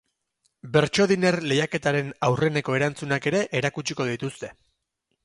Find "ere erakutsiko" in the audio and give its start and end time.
3.33-4.09